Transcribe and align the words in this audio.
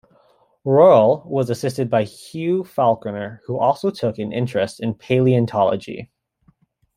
Royle 0.65 1.21
was 1.29 1.51
assisted 1.51 1.87
by 1.87 2.01
Hugh 2.05 2.63
Falconer 2.63 3.43
who 3.45 3.59
also 3.59 3.91
took 3.91 4.17
an 4.17 4.33
interest 4.33 4.79
in 4.79 4.95
paleontology. 4.95 6.09